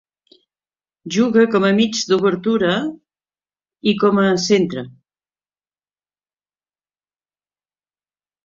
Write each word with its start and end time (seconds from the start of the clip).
Juga 1.17 1.41
com 1.55 1.67
a 1.67 1.69
mig 1.79 1.99
d'obertura 2.13 2.71
i 3.91 3.93
com 4.05 4.23
a 4.23 4.25
centre. 4.47 4.85